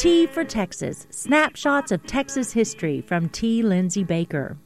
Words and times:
T 0.00 0.26
for 0.26 0.44
Texas 0.44 1.06
Snapshots 1.10 1.92
of 1.92 2.06
Texas 2.06 2.54
History 2.54 3.02
from 3.02 3.28
T. 3.28 3.62
Lindsay 3.62 4.02
Baker. 4.02 4.56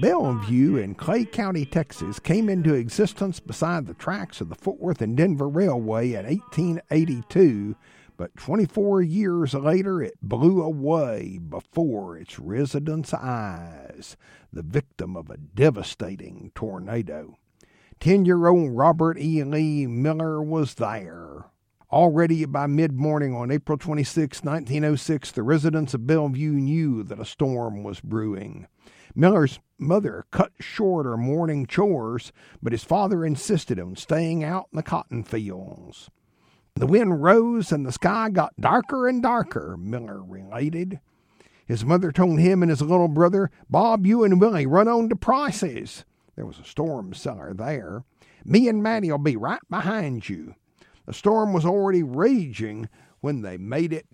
Bellevue 0.00 0.76
in 0.76 0.94
Clay 0.94 1.26
County, 1.26 1.66
Texas, 1.66 2.18
came 2.18 2.48
into 2.48 2.72
existence 2.72 3.38
beside 3.38 3.86
the 3.86 3.92
tracks 3.92 4.40
of 4.40 4.48
the 4.48 4.54
Fort 4.54 4.80
Worth 4.80 5.02
and 5.02 5.14
Denver 5.14 5.46
Railway 5.46 6.14
in 6.14 6.24
1882, 6.24 7.76
but 8.16 8.34
24 8.36 9.02
years 9.02 9.52
later 9.52 10.00
it 10.00 10.14
blew 10.22 10.62
away 10.62 11.38
before 11.38 12.16
its 12.16 12.38
residents' 12.38 13.12
eyes, 13.12 14.16
the 14.50 14.62
victim 14.62 15.18
of 15.18 15.28
a 15.28 15.36
devastating 15.36 16.50
tornado. 16.54 17.36
Ten 18.00 18.24
year 18.24 18.46
old 18.46 18.74
Robert 18.74 19.18
E. 19.18 19.44
Lee 19.44 19.86
Miller 19.86 20.42
was 20.42 20.76
there. 20.76 21.47
Already 21.90 22.44
by 22.44 22.66
mid 22.66 22.92
morning 22.92 23.34
on 23.34 23.50
April 23.50 23.78
26, 23.78 24.44
1906, 24.44 25.32
the 25.32 25.42
residents 25.42 25.94
of 25.94 26.06
Bellevue 26.06 26.52
knew 26.52 27.02
that 27.02 27.18
a 27.18 27.24
storm 27.24 27.82
was 27.82 28.00
brewing. 28.00 28.66
Miller's 29.14 29.58
mother 29.78 30.26
cut 30.30 30.52
short 30.60 31.06
her 31.06 31.16
morning 31.16 31.64
chores, 31.64 32.30
but 32.62 32.72
his 32.72 32.84
father 32.84 33.24
insisted 33.24 33.80
on 33.80 33.96
staying 33.96 34.44
out 34.44 34.66
in 34.70 34.76
the 34.76 34.82
cotton 34.82 35.24
fields. 35.24 36.10
The 36.74 36.86
wind 36.86 37.22
rose 37.22 37.72
and 37.72 37.86
the 37.86 37.92
sky 37.92 38.28
got 38.28 38.60
darker 38.60 39.08
and 39.08 39.22
darker, 39.22 39.78
Miller 39.78 40.22
related. 40.22 41.00
His 41.64 41.86
mother 41.86 42.12
told 42.12 42.38
him 42.38 42.62
and 42.62 42.68
his 42.68 42.82
little 42.82 43.08
brother, 43.08 43.50
Bob, 43.70 44.04
you 44.04 44.24
and 44.24 44.38
Willie 44.38 44.66
run 44.66 44.88
on 44.88 45.08
to 45.08 45.16
Price's. 45.16 46.04
There 46.36 46.44
was 46.44 46.58
a 46.58 46.64
storm 46.64 47.14
cellar 47.14 47.54
there. 47.54 48.04
Me 48.44 48.68
and 48.68 48.82
Mattie'll 48.82 49.16
be 49.16 49.36
right 49.36 49.62
behind 49.70 50.28
you. 50.28 50.54
The 51.08 51.14
storm 51.14 51.54
was 51.54 51.64
already 51.64 52.02
raging 52.02 52.90
when 53.22 53.40
they 53.40 53.56
made 53.56 53.94
it 53.94 54.04